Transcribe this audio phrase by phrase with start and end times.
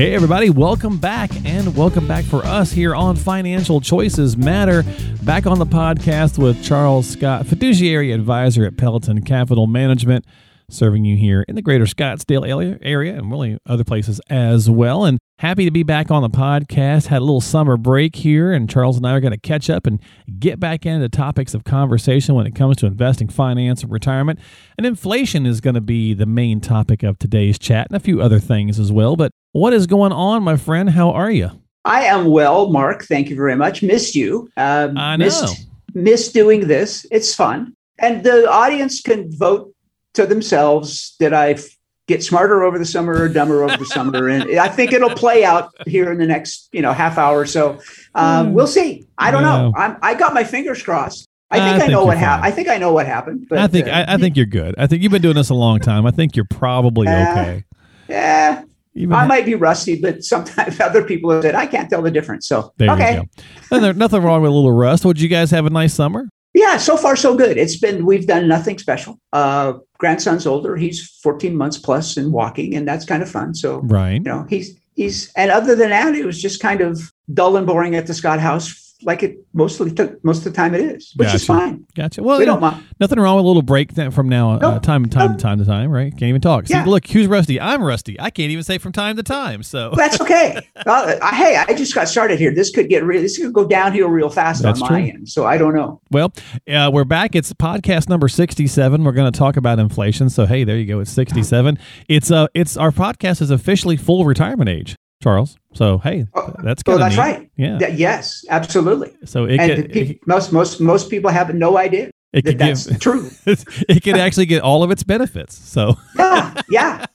[0.00, 4.82] Hey, everybody, welcome back, and welcome back for us here on Financial Choices Matter.
[5.24, 10.24] Back on the podcast with Charles Scott, fiduciary advisor at Pelleton Capital Management,
[10.70, 15.04] serving you here in the greater Scottsdale area and really other places as well.
[15.04, 17.06] And happy to be back on the podcast.
[17.06, 19.86] Had a little summer break here, and Charles and I are going to catch up
[19.86, 20.00] and
[20.38, 24.38] get back into topics of conversation when it comes to investing, finance, and retirement.
[24.76, 28.20] And inflation is going to be the main topic of today's chat and a few
[28.20, 29.16] other things as well.
[29.16, 30.90] But what is going on, my friend?
[30.90, 31.50] How are you?
[31.84, 33.04] I am well, Mark.
[33.04, 33.82] Thank you very much.
[33.82, 34.50] Missed you.
[34.56, 35.24] Um, I know.
[35.24, 37.06] Missed, missed doing this.
[37.10, 37.74] It's fun.
[37.98, 39.74] And the audience can vote
[40.14, 41.16] to themselves.
[41.18, 41.58] Did I
[42.06, 44.28] get smarter over the summer or dumber over the summer?
[44.28, 47.46] And I think it'll play out here in the next, you know, half hour or
[47.46, 47.80] so.
[48.14, 48.52] Um, mm.
[48.52, 49.06] We'll see.
[49.18, 49.72] I don't know.
[49.76, 51.26] I'm, I got my fingers crossed.
[51.50, 52.46] I think I, I think know what happened.
[52.46, 53.46] I think I know what happened.
[53.48, 54.76] But, I think uh, I, I, think you're good.
[54.78, 56.06] I think you've been doing this a long time.
[56.06, 57.64] I think you're probably uh, okay.
[58.08, 58.62] Yeah,
[58.94, 62.10] even I might be rusty, but sometimes other people have said I can't tell the
[62.10, 62.46] difference.
[62.46, 63.28] So there okay,
[63.70, 65.04] there's nothing wrong with a little rust.
[65.04, 66.28] Would you guys have a nice summer?
[66.52, 67.56] Yeah, so far so good.
[67.56, 69.20] It's been we've done nothing special.
[69.32, 73.54] Uh, grandson's older; he's 14 months plus and walking, and that's kind of fun.
[73.54, 77.12] So right, you know, he's he's and other than that, it was just kind of
[77.32, 80.74] dull and boring at the Scott house like it mostly took most of the time
[80.74, 81.36] it is, which gotcha.
[81.36, 81.86] is fine.
[81.94, 82.22] Gotcha.
[82.22, 82.82] Well, we don't mind.
[82.98, 85.64] Nothing wrong with a little break from now, uh, time and time to time to
[85.64, 86.10] time, right?
[86.12, 86.66] Can't even talk.
[86.66, 86.84] See, yeah.
[86.84, 87.60] look, who's rusty?
[87.60, 88.18] I'm rusty.
[88.20, 89.62] I can't even say from time to time.
[89.62, 90.66] So that's okay.
[90.86, 92.54] uh, hey, I just got started here.
[92.54, 93.22] This could get real.
[93.22, 95.28] This could go downhill real fast that's on my end.
[95.28, 96.00] So I don't know.
[96.10, 96.32] Well,
[96.68, 97.34] uh, we're back.
[97.34, 99.04] It's podcast number sixty-seven.
[99.04, 100.30] We're going to talk about inflation.
[100.30, 101.00] So hey, there you go.
[101.00, 101.78] It's sixty-seven.
[102.08, 104.96] It's uh, it's our podcast is officially full retirement age.
[105.22, 105.58] Charles.
[105.74, 107.20] So hey, oh, that's oh, that's neat.
[107.20, 107.50] right.
[107.56, 107.78] Yeah.
[107.88, 109.14] yes, absolutely.
[109.24, 113.00] So it, and it, most most most people have no idea it that that's give,
[113.00, 113.30] true.
[113.46, 115.56] it could actually get all of its benefits.
[115.56, 117.06] So yeah, yeah.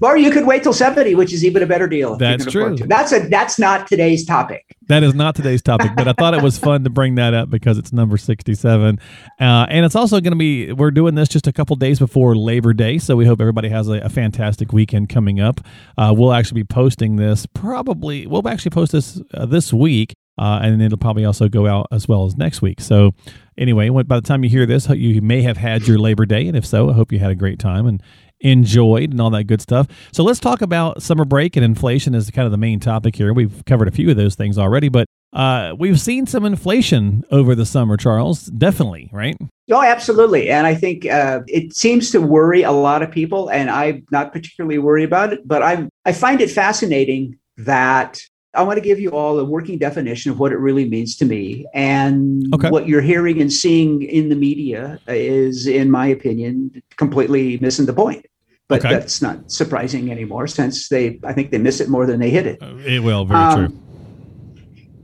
[0.00, 2.16] Or you could wait till seventy, which is even a better deal.
[2.16, 2.76] That's true.
[2.76, 4.76] That's a that's not today's topic.
[4.88, 7.50] That is not today's topic, but I thought it was fun to bring that up
[7.50, 8.98] because it's number sixty-seven,
[9.40, 10.72] uh, and it's also going to be.
[10.72, 13.88] We're doing this just a couple days before Labor Day, so we hope everybody has
[13.88, 15.60] a, a fantastic weekend coming up.
[15.96, 18.26] Uh, we'll actually be posting this probably.
[18.26, 22.08] We'll actually post this uh, this week, uh, and it'll probably also go out as
[22.08, 22.80] well as next week.
[22.80, 23.12] So
[23.56, 26.56] anyway, by the time you hear this, you may have had your Labor Day, and
[26.56, 28.02] if so, I hope you had a great time and
[28.40, 29.86] enjoyed and all that good stuff.
[30.12, 33.32] So let's talk about summer break and inflation as kind of the main topic here.
[33.32, 37.54] We've covered a few of those things already, but uh, we've seen some inflation over
[37.54, 38.46] the summer, Charles.
[38.46, 39.36] Definitely, right?
[39.70, 40.50] Oh, absolutely.
[40.50, 44.32] And I think uh, it seems to worry a lot of people, and I'm not
[44.32, 45.46] particularly worried about it.
[45.46, 48.20] But I I find it fascinating that
[48.54, 51.24] I want to give you all a working definition of what it really means to
[51.24, 51.66] me.
[51.74, 52.70] And okay.
[52.70, 57.92] what you're hearing and seeing in the media is, in my opinion, completely missing the
[57.92, 58.26] point.
[58.68, 58.94] But okay.
[58.94, 62.46] that's not surprising anymore since they, I think they miss it more than they hit
[62.46, 62.62] it.
[62.62, 63.78] Uh, it will, very um, true.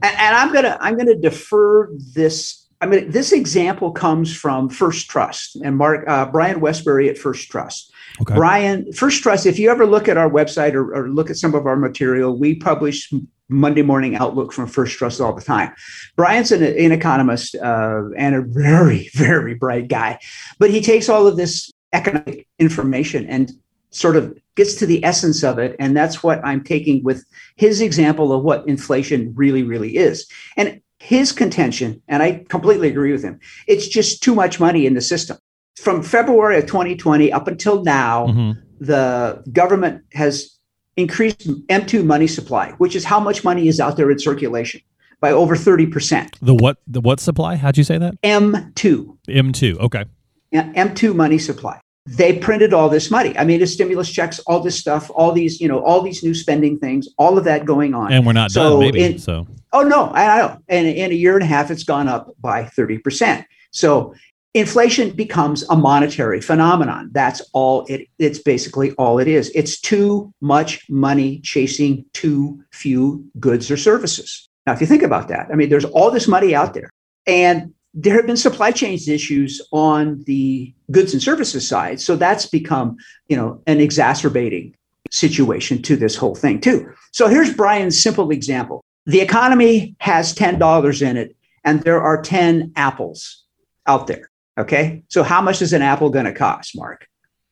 [0.01, 5.07] And, and I'm gonna, I'm gonna defer this I mean, this example comes from First
[5.07, 7.93] Trust and Mark uh, Brian Wesbury at First Trust.
[8.21, 8.33] Okay.
[8.33, 9.45] Brian, First Trust.
[9.45, 12.37] If you ever look at our website or, or, look at some of our material,
[12.37, 13.13] we publish
[13.49, 15.71] Monday morning outlook from First Trust all the time.
[16.15, 20.17] Brian's an, an economist uh, and a very, very bright guy,
[20.57, 23.51] but he takes all of this economic information and
[23.91, 25.75] sort of gets to the essence of it.
[25.77, 27.25] And that's what I'm taking with
[27.57, 30.25] his example of what inflation really, really is.
[30.57, 34.93] And his contention, and I completely agree with him, it's just too much money in
[34.93, 35.37] the system.
[35.79, 38.51] From February of 2020 up until now, mm-hmm.
[38.79, 40.55] the government has
[40.97, 44.81] increased M2 money supply, which is how much money is out there in circulation
[45.19, 46.35] by over 30%.
[46.39, 47.55] The what the what supply?
[47.55, 48.21] How'd you say that?
[48.21, 49.17] M2.
[49.27, 49.79] M2.
[49.79, 50.05] Okay.
[50.51, 51.79] Yeah, M2 money supply.
[52.05, 53.37] They printed all this money.
[53.37, 56.33] I mean, the stimulus checks, all this stuff, all these, you know, all these new
[56.33, 58.11] spending things, all of that going on.
[58.11, 59.03] And we're not so done, maybe.
[59.03, 59.47] In, so.
[59.71, 60.57] Oh no, I know.
[60.67, 63.45] And in a year and a half, it's gone up by 30%.
[63.71, 64.15] So
[64.53, 70.33] inflation becomes a monetary phenomenon that's all it it's basically all it is it's too
[70.41, 75.55] much money chasing too few goods or services now if you think about that i
[75.55, 76.89] mean there's all this money out there
[77.25, 82.45] and there have been supply chain issues on the goods and services side so that's
[82.45, 82.97] become
[83.27, 84.75] you know an exacerbating
[85.09, 91.01] situation to this whole thing too so here's brian's simple example the economy has $10
[91.01, 93.43] in it and there are 10 apples
[93.87, 94.29] out there.
[94.57, 95.03] Okay.
[95.09, 97.07] So how much is an apple going to cost, Mark?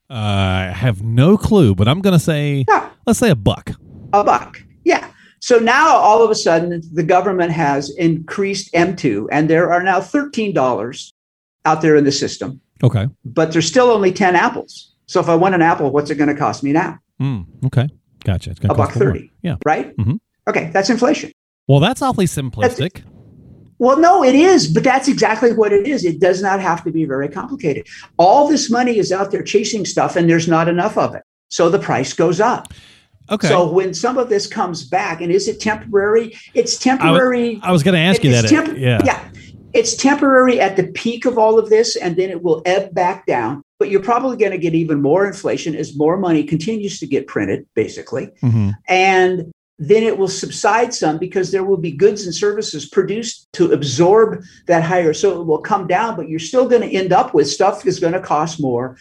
[0.10, 2.90] Uh, I have no clue, but I'm going to say, yeah.
[3.06, 3.72] let's say a buck.
[4.14, 4.62] A buck.
[5.40, 10.00] So now all of a sudden the government has increased M2 and there are now
[10.00, 11.14] $13
[11.66, 12.60] out there in the system.
[12.84, 13.08] Okay.
[13.26, 14.94] But there's still only 10 apples.
[15.06, 17.00] So if I want an apple, what's it going to cost me now?
[17.22, 17.90] Mm, okay.
[18.24, 18.52] Gotcha.
[18.52, 19.20] It's a buck 30.
[19.20, 19.30] More.
[19.42, 19.56] Yeah.
[19.66, 19.96] Right?
[19.98, 20.16] Mm-hmm.
[20.48, 20.70] Okay.
[20.74, 21.32] That's inflation.
[21.68, 22.94] Well, that's awfully simplistic.
[22.94, 23.06] That's,
[23.80, 26.04] well, no, it is, but that's exactly what it is.
[26.04, 27.88] It does not have to be very complicated.
[28.18, 31.24] All this money is out there chasing stuff, and there's not enough of it.
[31.48, 32.74] So the price goes up.
[33.31, 33.48] Okay.
[33.48, 36.38] So when some of this comes back, and is it temporary?
[36.54, 37.60] It's temporary.
[37.62, 38.48] I was, was going to ask you that.
[38.48, 39.02] Temp- yeah.
[39.04, 39.30] Yeah.
[39.74, 43.26] It's temporary at the peak of all of this, and then it will ebb back
[43.26, 43.62] down.
[43.78, 47.28] But you're probably going to get even more inflation as more money continues to get
[47.28, 48.28] printed, basically.
[48.42, 48.72] Mm-hmm.
[48.88, 53.72] And then it will subside some because there will be goods and services produced to
[53.72, 55.14] absorb that higher.
[55.14, 58.00] So it will come down, but you're still going to end up with stuff that's
[58.00, 58.98] going to cost more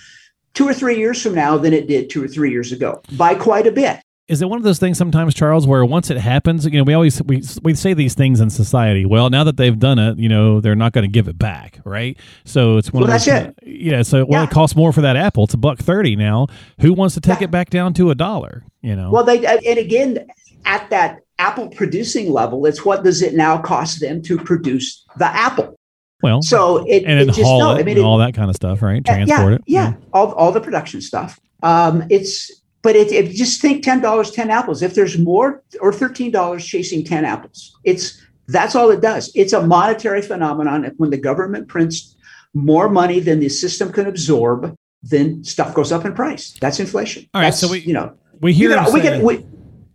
[0.55, 3.35] two or three years from now than it did two or three years ago by
[3.35, 6.65] quite a bit is it one of those things sometimes charles where once it happens
[6.67, 9.79] you know we always we, we say these things in society well now that they've
[9.79, 13.03] done it you know they're not going to give it back right so it's one
[13.03, 13.67] well, of those that's it.
[13.67, 14.49] yeah so well yeah.
[14.49, 16.47] it costs more for that apple it's a buck 30 now
[16.81, 17.45] who wants to take yeah.
[17.45, 20.27] it back down to a dollar you know well they and again
[20.65, 25.27] at that apple producing level it's what does it now cost them to produce the
[25.27, 25.75] apple
[26.21, 28.51] well, so it and it just haul no, it, I mean, it, all that kind
[28.51, 29.05] of stuff, right?
[29.05, 31.39] Transport yeah, it, yeah, yeah, all all the production stuff.
[31.63, 32.51] Um, it's
[32.89, 34.81] but it, if just think ten dollars, ten apples.
[34.81, 39.31] If there's more or thirteen dollars chasing ten apples, it's that's all it does.
[39.35, 40.91] It's a monetary phenomenon.
[40.97, 42.17] When the government prints
[42.55, 46.57] more money than the system can absorb, then stuff goes up in price.
[46.63, 47.29] That's inflation.
[47.35, 49.45] All right, that's, so we you know we hear know, we say, we,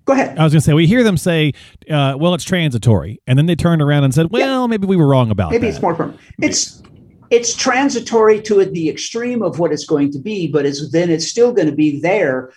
[0.05, 0.37] go ahead.
[0.37, 1.53] I was going to say we hear them say,
[1.89, 4.67] uh, "Well, it's transitory," and then they turned around and said, "Well, yeah.
[4.67, 5.73] maybe we were wrong about maybe that.
[5.73, 6.83] it's more permanent." It's
[7.31, 11.27] it's transitory to the extreme of what it's going to be, but it's then it's
[11.27, 12.51] still going to be there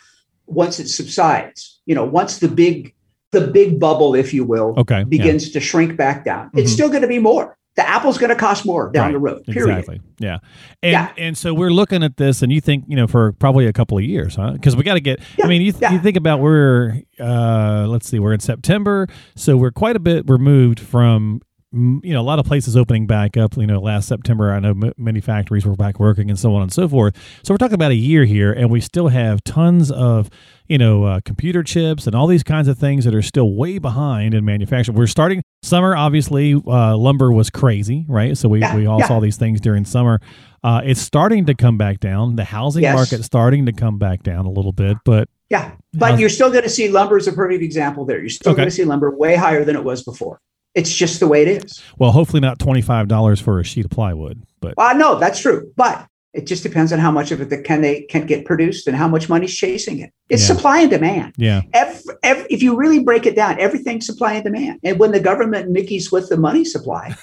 [0.46, 1.80] once it subsides.
[1.86, 2.94] You know, once the big
[3.32, 5.52] the big bubble, if you will, okay, begins yeah.
[5.54, 6.46] to shrink back down.
[6.48, 6.58] Mm-hmm.
[6.58, 7.56] It's still going to be more.
[7.76, 9.12] The apple's going to cost more down right.
[9.12, 9.44] the road.
[9.44, 9.78] Period.
[9.78, 10.00] Exactly.
[10.18, 10.38] Yeah.
[10.82, 11.12] And yeah.
[11.18, 13.98] and so we're looking at this, and you think you know for probably a couple
[13.98, 14.52] of years, huh?
[14.52, 15.20] Because we got to get.
[15.36, 15.44] Yeah.
[15.44, 19.58] I mean, you, th- you think about we're uh, let's see, we're in September, so
[19.58, 21.42] we're quite a bit removed from
[21.72, 24.70] you know a lot of places opening back up you know last september i know
[24.70, 27.16] m- many factories were back working and so on and so forth.
[27.42, 30.30] So we're talking about a year here and we still have tons of
[30.68, 33.78] you know uh, computer chips and all these kinds of things that are still way
[33.78, 34.96] behind in manufacturing.
[34.96, 38.36] We're starting summer obviously uh, lumber was crazy right?
[38.38, 39.08] So we, yeah, we all yeah.
[39.08, 40.20] saw these things during summer.
[40.62, 42.36] Uh, it's starting to come back down.
[42.36, 42.94] The housing yes.
[42.94, 46.64] market starting to come back down a little bit but yeah but you're still going
[46.64, 48.20] to see lumber is a perfect example there.
[48.20, 48.58] You're still okay.
[48.58, 50.40] going to see lumber way higher than it was before
[50.76, 51.82] it's just the way it is.
[51.98, 55.40] Well, hopefully not twenty five dollars for a sheet of plywood, but uh, no, that's
[55.40, 55.72] true.
[55.74, 58.86] But it just depends on how much of it that can they can get produced
[58.86, 60.12] and how much money's chasing it.
[60.28, 60.54] It's yeah.
[60.54, 61.34] supply and demand.
[61.38, 61.62] Yeah.
[61.72, 64.80] Every, every, if you really break it down, everything's supply and demand.
[64.84, 67.16] And when the government Mickey's with the money supply,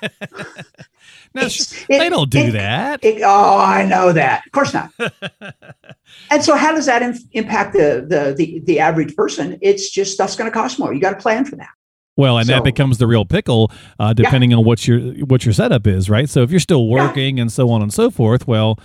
[1.34, 1.48] no,
[1.88, 3.04] they don't do it, that.
[3.04, 4.46] It, oh, I know that.
[4.46, 4.92] Of course not.
[6.30, 9.58] and so, how does that in, impact the, the the the average person?
[9.60, 10.94] It's just stuff's going to cost more.
[10.94, 11.70] You got to plan for that.
[12.16, 14.58] Well, and so, that becomes the real pickle, uh, depending yeah.
[14.58, 16.28] on what your what your setup is, right?
[16.28, 17.42] So if you're still working yeah.
[17.42, 18.78] and so on and so forth, well,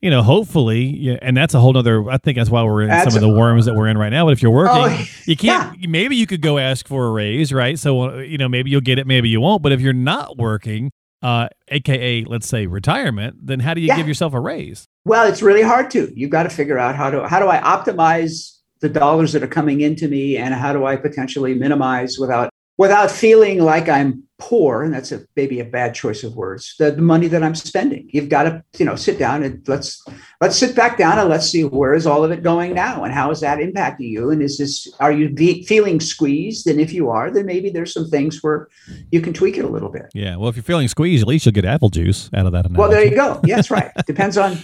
[0.00, 2.08] you know, hopefully, and that's a whole other.
[2.08, 4.10] I think that's why we're in that's some of the worms that we're in right
[4.10, 4.26] now.
[4.26, 5.76] But if you're working, oh, you can't.
[5.80, 5.88] Yeah.
[5.88, 7.78] Maybe you could go ask for a raise, right?
[7.78, 9.62] So uh, you know, maybe you'll get it, maybe you won't.
[9.62, 10.92] But if you're not working,
[11.22, 14.86] uh, aka let's say retirement, then how do you give yourself a raise?
[15.04, 16.12] Well, it's really hard to.
[16.14, 19.48] You've got to figure out how to how do I optimize the dollars that are
[19.48, 24.84] coming into me, and how do I potentially minimize without without feeling like I'm poor,
[24.84, 28.08] and that's a maybe a bad choice of words, the, the, money that I'm spending.
[28.12, 30.02] You've got to, you know, sit down and let's
[30.40, 33.12] let's sit back down and let's see where is all of it going now, and
[33.12, 36.66] how is that impacting you, and is this are you be, feeling squeezed?
[36.68, 38.68] And if you are, then maybe there's some things where
[39.10, 40.06] you can tweak it a little bit.
[40.14, 42.64] Yeah, well, if you're feeling squeezed, at least you'll get apple juice out of that.
[42.64, 42.78] Analogy.
[42.78, 43.40] Well, there you go.
[43.44, 43.90] Yeah, that's right.
[44.06, 44.56] Depends on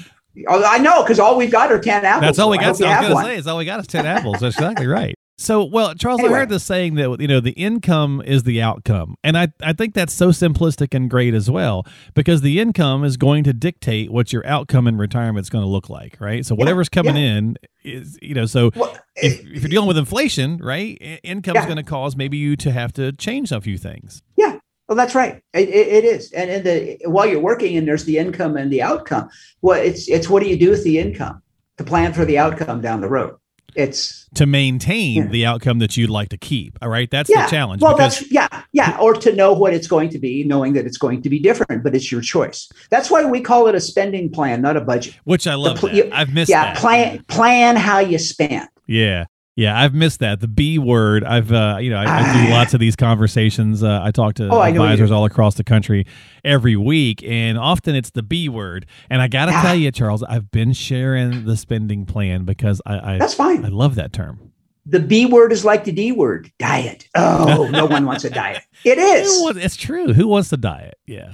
[0.49, 2.23] I know because all we've got are ten apples.
[2.23, 2.81] That's all we got.
[2.81, 4.41] I, I was going to say is all we got is ten apples.
[4.41, 5.15] That's exactly right.
[5.37, 6.35] So, well, Charles, anyway.
[6.35, 9.73] I heard this saying that you know the income is the outcome, and I I
[9.73, 14.13] think that's so simplistic and great as well because the income is going to dictate
[14.13, 16.47] what your outcome in retirement is going to look like, right?
[16.47, 17.37] So whatever's coming yeah.
[17.37, 21.63] in is you know so well, if, if you're dealing with inflation, right, income is
[21.63, 21.67] yeah.
[21.67, 24.23] going to cause maybe you to have to change a few things.
[24.37, 25.43] Yeah, well, that's right.
[25.53, 28.83] It, it is, and, and the while you're working, and there's the income and the
[28.83, 29.29] outcome.
[29.63, 31.43] Well, it's it's what do you do with the income
[31.79, 33.35] to plan for the outcome down the road?
[33.75, 35.29] It's to maintain yeah.
[35.29, 36.79] the outcome that you'd like to keep.
[36.83, 37.45] All right, that's yeah.
[37.45, 37.83] the challenge.
[37.83, 40.99] Well, that's yeah, yeah, or to know what it's going to be, knowing that it's
[40.99, 42.71] going to be different, but it's your choice.
[42.91, 45.15] That's why we call it a spending plan, not a budget.
[45.25, 45.79] Which I love.
[45.79, 46.51] Pl- you, I've missed.
[46.51, 46.77] Yeah, that.
[46.77, 48.69] plan plan how you spend.
[48.87, 49.25] Yeah,
[49.57, 50.41] yeah, I've missed that.
[50.41, 51.23] The B word.
[51.23, 53.85] I've, uh, you know, I, I do lots of these conversations.
[53.85, 56.07] Uh, I talk to oh, advisors all across the country
[56.45, 58.87] every week, and often it's the B word.
[59.09, 59.63] And I got to ah.
[59.63, 63.65] tell you, Charles, I've been sharing the spending plan because I, I that's fine.
[63.65, 64.51] I love that term.
[64.87, 67.09] The B word is like the D word, diet.
[67.15, 68.63] Oh, no one wants a diet.
[68.85, 69.57] It is.
[69.57, 70.13] It's true.
[70.13, 70.99] Who wants a diet?
[71.07, 71.33] Yeah,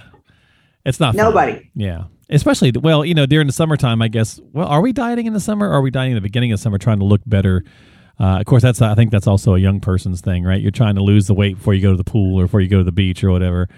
[0.84, 1.52] it's not nobody.
[1.52, 1.70] Fun.
[1.74, 5.32] Yeah especially well you know during the summertime i guess well are we dieting in
[5.32, 7.64] the summer or are we dieting in the beginning of summer trying to look better
[8.20, 10.60] uh, of course, that's I think that's also a young person's thing, right?
[10.60, 12.68] You're trying to lose the weight before you go to the pool or before you
[12.68, 13.68] go to the beach or whatever.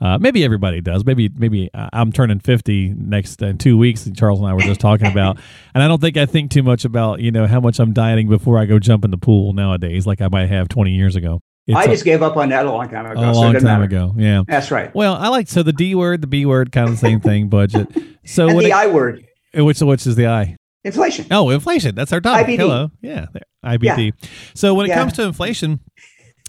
[0.00, 1.04] Uh, maybe everybody does.
[1.04, 4.06] Maybe maybe uh, I'm turning 50 next in two weeks.
[4.06, 5.38] And Charles and I were just talking about,
[5.74, 8.28] and I don't think I think too much about you know how much I'm dieting
[8.28, 11.40] before I go jump in the pool nowadays, like I might have 20 years ago.
[11.66, 13.20] It's I just a, gave up on that a long time ago.
[13.20, 13.84] A long so time matter.
[13.84, 14.42] ago, yeah.
[14.48, 14.92] That's right.
[14.92, 17.48] Well, I like so the D word, the B word, kind of the same thing.
[17.48, 17.88] Budget.
[18.24, 19.26] So and the it, I word.
[19.52, 20.56] Which which is the I?
[20.84, 21.26] Inflation.
[21.30, 21.94] Oh, inflation.
[21.94, 22.46] That's our topic.
[22.46, 22.56] IBD.
[22.56, 22.90] Hello.
[23.00, 23.26] Yeah.
[23.64, 24.12] IBD.
[24.20, 24.28] Yeah.
[24.54, 24.96] So when it yeah.
[24.96, 25.80] comes to inflation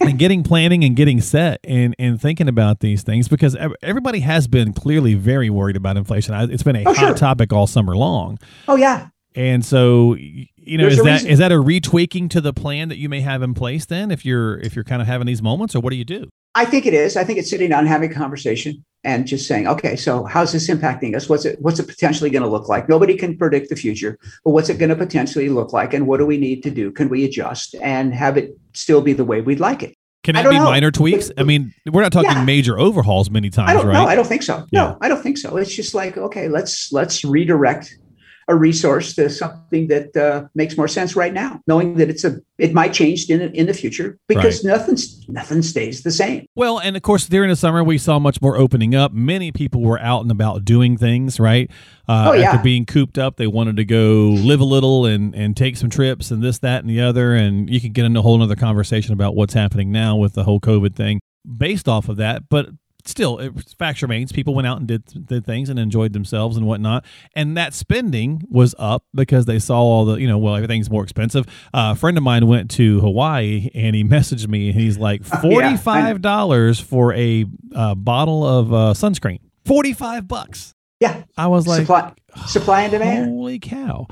[0.02, 4.48] and getting planning and getting set and, and thinking about these things, because everybody has
[4.48, 6.34] been clearly very worried about inflation.
[6.52, 7.16] It's been a oh, hot sure.
[7.16, 8.40] topic all summer long.
[8.68, 9.10] Oh, yeah.
[9.36, 11.30] And so, you know, There's is that reason.
[11.30, 14.26] is that a retweaking to the plan that you may have in place then if
[14.26, 16.30] you're if you're kind of having these moments or what do you do?
[16.56, 17.18] I think it is.
[17.18, 20.52] I think it's sitting down and having a conversation and just saying, okay, so how's
[20.52, 21.28] this impacting us?
[21.28, 22.88] What's it what's it potentially going to look like?
[22.88, 25.94] Nobody can predict the future, but what's it going to potentially look like?
[25.94, 26.92] And what do we need to do?
[26.92, 29.96] Can we adjust and have it still be the way we'd like it?
[30.24, 30.64] Can it be know.
[30.64, 31.32] minor tweaks?
[31.38, 32.46] I mean, we're not talking yeah.
[32.46, 33.94] major overhauls many times, I don't, right?
[33.94, 34.66] No, I don't think so.
[34.72, 34.82] Yeah.
[34.82, 35.58] No, I don't think so.
[35.58, 37.98] It's just like, okay, let's let's redirect
[38.48, 42.40] a resource to something that uh, makes more sense right now, knowing that it's a
[42.58, 44.78] it might change in in the future because right.
[44.78, 46.46] nothing's nothing stays the same.
[46.56, 49.14] Well, and of course during the summer we saw much more opening up.
[49.14, 51.70] Many people were out and about doing things, right?
[52.08, 52.52] Uh, oh, yeah.
[52.52, 55.90] After being cooped up, they wanted to go live a little and and take some
[55.90, 57.34] trips and this, that, and the other.
[57.36, 60.44] And you could get into a whole other conversation about what's happening now with the
[60.44, 61.20] whole COVID thing
[61.58, 62.50] based off of that.
[62.50, 62.68] But
[63.06, 66.66] still, it, fact remains, people went out and did, did things and enjoyed themselves and
[66.66, 67.06] whatnot.
[67.36, 71.04] And that spending was up because they saw all the, you know, well, everything's more
[71.04, 71.46] expensive.
[71.74, 75.22] Uh, a friend of mine went to Hawaii and he messaged me and he's like,
[75.24, 77.46] $45 yeah, for a
[77.76, 79.40] uh, bottle of uh, sunscreen.
[79.66, 80.76] 45 bucks.
[81.00, 81.24] Yeah.
[81.38, 82.14] I was like, supply,
[82.48, 83.30] supply and demand.
[83.30, 84.08] Holy cow.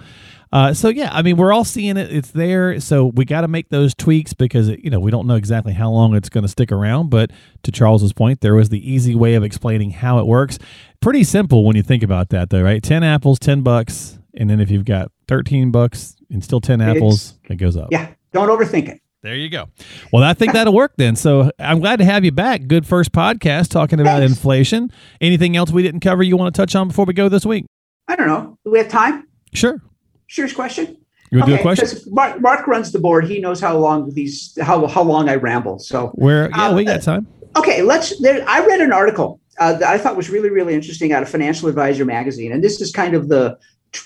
[0.51, 2.12] Uh, so yeah, I mean, we're all seeing it.
[2.12, 2.79] It's there.
[2.79, 5.74] So we got to make those tweaks because it, you know we don't know exactly
[5.74, 7.10] how long it's going to stick around.
[7.10, 7.31] But
[7.63, 10.60] to Charles's point, there was the easy way of explaining how it works.
[11.00, 12.84] Pretty simple when you think about that, though, right?
[12.84, 17.38] Ten apples, ten bucks, and then if you've got thirteen bucks and still ten apples,
[17.43, 17.88] it's, it goes up.
[17.91, 19.01] Yeah, don't overthink it.
[19.24, 19.70] There you go.
[20.12, 21.15] Well, I think that'll work then.
[21.15, 22.65] So I'm glad to have you back.
[22.65, 24.34] Good first podcast talking about Thanks.
[24.34, 24.91] inflation.
[25.22, 27.65] Anything else we didn't cover you want to touch on before we go this week?
[28.08, 28.58] I don't know.
[28.65, 29.27] Do we have time?
[29.53, 29.79] Sure.
[30.31, 30.97] Serious question.
[31.29, 32.13] You want to okay, do a question?
[32.13, 33.27] Mark, Mark, runs the board.
[33.27, 35.77] He knows how long these how how long I ramble.
[35.79, 37.27] So where yeah, uh, we got time.
[37.57, 38.17] Okay, let's.
[38.21, 41.27] There, I read an article uh, that I thought was really really interesting out of
[41.27, 43.57] Financial Advisor magazine, and this is kind of the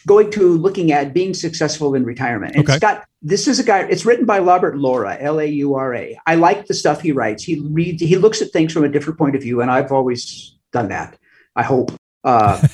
[0.08, 2.56] going to looking at being successful in retirement.
[2.56, 2.74] And okay.
[2.74, 3.82] it's got this is a guy.
[3.82, 6.20] It's written by Robert Laura, L A U R A.
[6.26, 7.44] I like the stuff he writes.
[7.44, 8.02] He reads.
[8.02, 11.20] He looks at things from a different point of view, and I've always done that.
[11.56, 11.92] I hope.
[12.24, 12.68] Uh,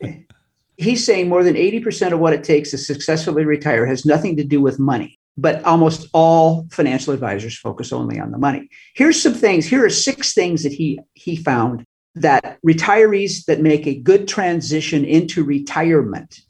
[0.78, 4.44] he's saying more than 80% of what it takes to successfully retire has nothing to
[4.44, 8.68] do with money but almost all financial advisors focus only on the money.
[8.94, 11.84] Here's some things here are six things that he he found
[12.16, 16.40] that retirees that make a good transition into retirement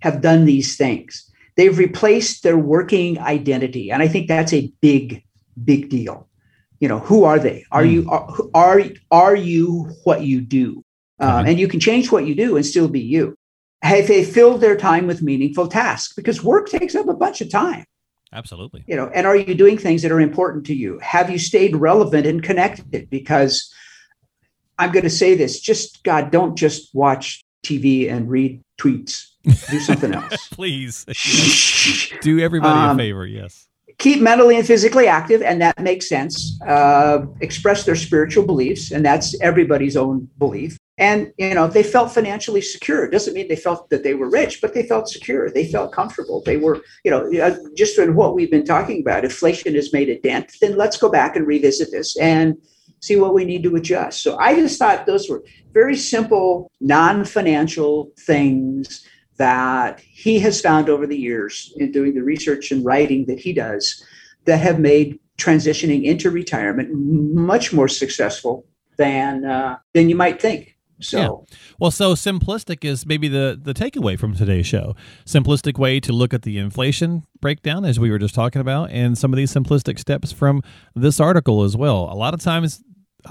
[0.00, 1.30] have done these things.
[1.56, 5.22] They've replaced their working identity and i think that's a big
[5.62, 6.26] big deal.
[6.80, 7.66] You know who are they?
[7.70, 7.92] Are mm.
[7.92, 10.82] you are, are are you what you do?
[11.20, 13.36] Uh, and you can change what you do and still be you
[13.82, 16.14] have they filled their time with meaningful tasks?
[16.14, 17.84] Because work takes up a bunch of time.
[18.32, 18.84] Absolutely.
[18.86, 20.98] You know, and are you doing things that are important to you?
[20.98, 23.08] Have you stayed relevant and connected?
[23.08, 23.72] Because
[24.78, 29.24] I'm going to say this just God, don't just watch TV and read tweets.
[29.44, 30.48] Do something else.
[30.48, 31.04] Please.
[32.20, 33.26] Do everybody um, a favor.
[33.26, 33.66] Yes.
[33.98, 36.60] Keep mentally and physically active, and that makes sense.
[36.62, 42.12] Uh, express their spiritual beliefs, and that's everybody's own belief and you know they felt
[42.12, 43.04] financially secure.
[43.04, 45.50] It doesn't mean they felt that they were rich but they felt secure.
[45.50, 46.42] They felt comfortable.
[46.44, 50.08] They were you know uh, just in what we've been talking about inflation has made
[50.08, 52.56] a dent then let's go back and revisit this and
[53.00, 54.22] see what we need to adjust.
[54.22, 61.06] So i just thought those were very simple non-financial things that he has found over
[61.06, 64.04] the years in doing the research and writing that he does
[64.46, 70.76] that have made transitioning into retirement much more successful than uh, than you might think.
[71.00, 71.56] So, yeah.
[71.78, 74.96] well, so simplistic is maybe the the takeaway from today's show.
[75.24, 79.16] Simplistic way to look at the inflation breakdown, as we were just talking about, and
[79.16, 80.62] some of these simplistic steps from
[80.94, 82.08] this article as well.
[82.12, 82.82] A lot of times,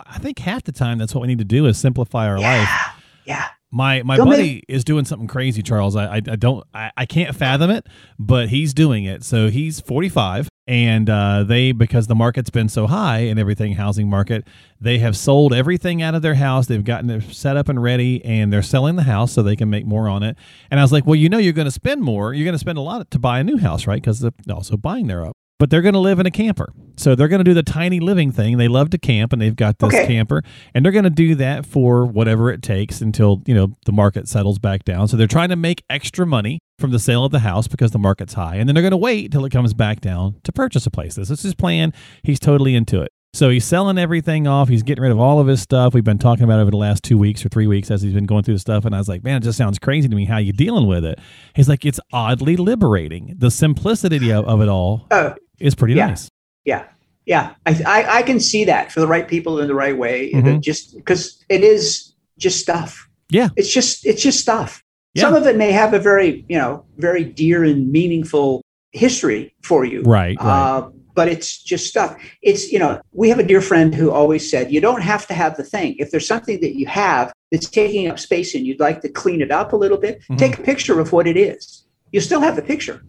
[0.05, 2.59] I think half the time, that's what we need to do is simplify our yeah.
[2.59, 3.03] life.
[3.25, 3.47] Yeah.
[3.71, 5.95] My my don't buddy make- is doing something crazy, Charles.
[5.95, 9.23] I I, I don't I, I can't fathom it, but he's doing it.
[9.23, 14.09] So he's 45 and uh, they because the market's been so high and everything housing
[14.09, 14.45] market
[14.79, 16.67] they have sold everything out of their house.
[16.67, 19.69] They've gotten it set up and ready and they're selling the house so they can
[19.69, 20.37] make more on it.
[20.71, 22.33] And i was like well you know you're going to spend more.
[22.33, 24.01] You're going to spend a lot to buy a new house right?
[24.01, 26.73] Because they're also buying their up but they're going to live in a camper.
[26.97, 28.57] So they're going to do the tiny living thing.
[28.57, 30.07] They love to camp and they've got this okay.
[30.07, 33.91] camper and they're going to do that for whatever it takes until, you know, the
[33.91, 35.07] market settles back down.
[35.07, 37.99] So they're trying to make extra money from the sale of the house because the
[37.99, 40.85] market's high and then they're going to wait till it comes back down to purchase
[40.85, 41.15] a place.
[41.15, 41.93] This is his plan.
[42.23, 43.11] He's totally into it.
[43.33, 44.67] So he's selling everything off.
[44.67, 45.93] He's getting rid of all of his stuff.
[45.93, 48.25] We've been talking about over the last two weeks or three weeks as he's been
[48.25, 48.83] going through the stuff.
[48.83, 51.05] And I was like, man, it just sounds crazy to me how you dealing with
[51.05, 51.19] it.
[51.53, 53.35] He's like, it's oddly liberating.
[53.37, 56.29] The simplicity of, of it all uh, is pretty yeah, nice.
[56.65, 56.85] Yeah.
[57.25, 57.55] Yeah.
[57.65, 60.31] I, I, I, can see that for the right people in the right way.
[60.31, 60.59] Mm-hmm.
[60.59, 63.09] Just because it is just stuff.
[63.29, 63.49] Yeah.
[63.55, 64.81] It's just, it's just stuff.
[65.13, 65.23] Yeah.
[65.23, 68.61] Some of it may have a very, you know, very dear and meaningful
[68.91, 70.03] history for you.
[70.03, 70.37] Right.
[70.39, 70.77] right.
[70.77, 72.15] Uh, but it's just stuff.
[72.43, 75.33] It's, you know, we have a dear friend who always said, you don't have to
[75.33, 75.95] have the thing.
[75.97, 79.41] If there's something that you have that's taking up space and you'd like to clean
[79.41, 80.35] it up a little bit, mm-hmm.
[80.35, 81.85] take a picture of what it is.
[82.11, 83.03] You still have the picture.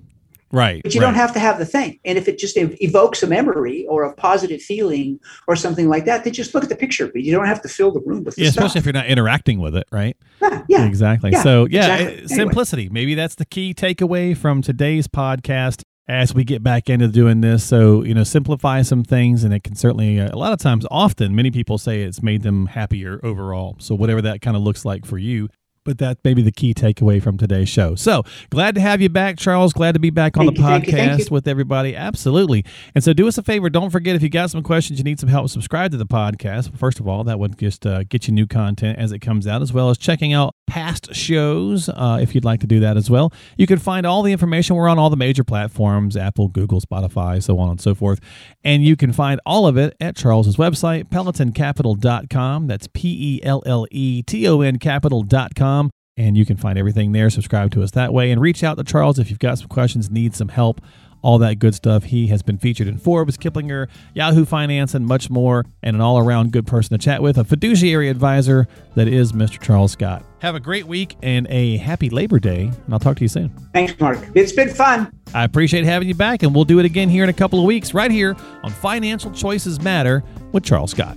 [0.51, 0.83] Right.
[0.83, 1.07] But you right.
[1.07, 2.01] don't have to have the thing.
[2.05, 6.05] And if it just ev- evokes a memory or a positive feeling or something like
[6.07, 7.09] that, then just look at the picture.
[7.09, 8.77] But you don't have to fill the room with yeah, especially stuff.
[8.81, 10.17] if you're not interacting with it, right?
[10.41, 10.63] Yeah.
[10.69, 11.33] yeah exactly.
[11.33, 12.07] Yeah, so, yeah, exactly.
[12.07, 12.27] Anyway.
[12.29, 12.89] simplicity.
[12.89, 17.63] Maybe that's the key takeaway from today's podcast as we get back into doing this.
[17.63, 20.87] So, you know, simplify some things, and it can certainly, uh, a lot of times,
[20.91, 23.77] often, many people say it's made them happier overall.
[23.79, 25.49] So, whatever that kind of looks like for you,
[25.85, 27.95] but that may be the key takeaway from today's show.
[27.95, 29.73] So glad to have you back, Charles.
[29.73, 31.97] Glad to be back on thank the you, podcast thank you, thank with everybody.
[31.97, 32.65] Absolutely.
[32.95, 33.71] And so do us a favor.
[33.71, 36.77] Don't forget if you got some questions, you need some help, subscribe to the podcast.
[36.77, 39.63] First of all, that would just uh, get you new content as it comes out,
[39.63, 43.09] as well as checking out past shows uh, if you'd like to do that as
[43.09, 43.33] well.
[43.57, 44.77] You can find all the information.
[44.77, 48.21] We're on all the major platforms Apple, Google, Spotify, so on and so forth.
[48.65, 52.67] And you can find all of it at Charles's website, pelletoncapital.com.
[52.67, 55.78] That's P E L L E T O N capital.com
[56.19, 57.31] and you can find everything there.
[57.31, 60.11] Subscribe to us that way and reach out to Charles if you've got some questions,
[60.11, 60.81] need some help,
[61.23, 62.05] all that good stuff.
[62.05, 66.19] He has been featured in Forbes, Kiplinger, Yahoo Finance, and much more, and an all
[66.19, 69.61] around good person to chat with, a fiduciary advisor that is Mr.
[69.61, 70.25] Charles Scott.
[70.41, 73.51] Have a great week and a happy Labor Day, and I'll talk to you soon.
[73.73, 74.19] Thanks, Mark.
[74.35, 75.13] It's been fun.
[75.35, 77.65] I appreciate having you back, and we'll do it again here in a couple of
[77.65, 81.17] weeks, right here on Financial Choices Matter with Charles Scott.